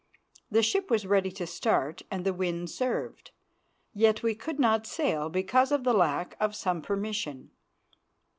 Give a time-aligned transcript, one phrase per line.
[0.49, 3.29] The ship was ready to start and the wind served.
[3.93, 7.51] Yet we could not sail because of the lack of some permission.